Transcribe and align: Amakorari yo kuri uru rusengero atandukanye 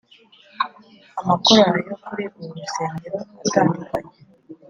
Amakorari 1.21 1.81
yo 1.89 1.95
kuri 2.03 2.23
uru 2.39 2.51
rusengero 2.59 3.17
atandukanye 3.45 4.13